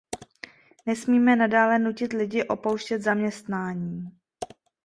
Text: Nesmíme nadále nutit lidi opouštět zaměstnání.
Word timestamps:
Nesmíme 0.85 1.35
nadále 1.35 1.79
nutit 1.79 2.13
lidi 2.13 2.43
opouštět 2.43 3.01
zaměstnání. 3.01 4.11